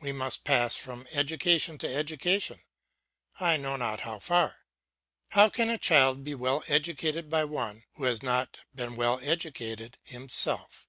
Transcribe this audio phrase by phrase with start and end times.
[0.00, 2.58] We must pass from education to education,
[3.38, 4.64] I know not how far.
[5.28, 9.96] How can a child be well educated by one who has not been well educated
[10.02, 10.88] himself!